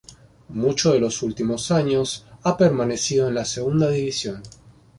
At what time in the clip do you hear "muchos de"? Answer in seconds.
0.49-0.99